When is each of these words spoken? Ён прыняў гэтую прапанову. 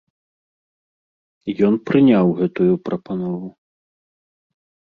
Ён 1.69 1.73
прыняў 1.89 2.25
гэтую 2.39 2.73
прапанову. 2.89 3.49